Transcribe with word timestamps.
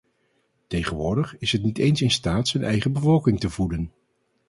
Tegenwoordig 0.67 1.37
is 1.37 1.51
het 1.51 1.63
niet 1.63 1.77
eens 1.77 2.01
in 2.01 2.11
staat 2.11 2.47
zijn 2.47 2.63
eigen 2.63 2.93
bevolking 2.93 3.39
te 3.39 3.49
voeden. 3.49 3.91